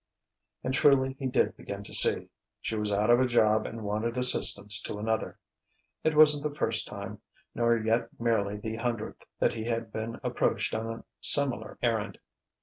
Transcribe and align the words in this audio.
And 0.63 0.73
truly 0.73 1.15
he 1.19 1.27
did 1.27 1.55
begin 1.55 1.83
to 1.83 1.93
see: 1.93 2.29
she 2.59 2.75
was 2.75 2.91
out 2.91 3.11
of 3.11 3.19
a 3.19 3.27
job 3.27 3.67
and 3.67 3.83
wanted 3.83 4.17
assistance 4.17 4.81
to 4.81 4.97
another. 4.97 5.37
It 6.03 6.15
wasn't 6.17 6.41
the 6.41 6.55
first 6.55 6.87
time 6.87 7.21
nor 7.53 7.77
yet 7.77 8.09
merely 8.19 8.57
the 8.57 8.77
hundredth 8.77 9.27
that 9.37 9.53
he 9.53 9.65
had 9.65 9.93
been 9.93 10.19
approached 10.23 10.73
on 10.73 10.87
a 10.91 11.03
similar 11.19 11.77
errand. 11.83 12.17